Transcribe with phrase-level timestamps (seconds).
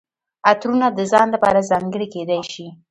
[0.49, 2.65] عطرونه د ځان لپاره ځانګړي کیدای شي.